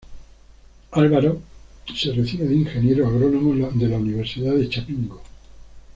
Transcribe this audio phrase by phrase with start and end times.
[0.93, 1.41] Álvaro
[1.95, 5.21] se recibe de Ingeniero agrónomo de la Universidad de Chapingo.